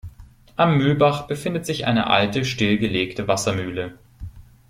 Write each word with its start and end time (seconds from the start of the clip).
Am 0.55 0.79
Mühlbach 0.79 1.27
befindet 1.27 1.67
sich 1.67 1.85
eine 1.85 2.07
alte 2.07 2.43
stillgelegte 2.43 3.27
Wassermühle. 3.27 3.99